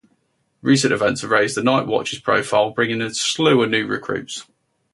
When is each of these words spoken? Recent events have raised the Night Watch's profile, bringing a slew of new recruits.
Recent 0.63 0.91
events 0.91 1.21
have 1.21 1.29
raised 1.29 1.55
the 1.55 1.61
Night 1.61 1.85
Watch's 1.85 2.17
profile, 2.19 2.71
bringing 2.71 3.03
a 3.03 3.13
slew 3.13 3.61
of 3.61 3.69
new 3.69 3.85
recruits. 3.85 4.47